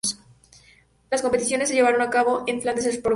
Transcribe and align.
Las 1.11 1.21
competiciones 1.21 1.69
se 1.69 1.75
llevaron 1.75 2.01
a 2.01 2.09
cabo 2.09 2.43
en 2.47 2.55
el 2.55 2.61
Flanders 2.63 2.87
Sport 2.87 3.05
Hall. 3.05 3.09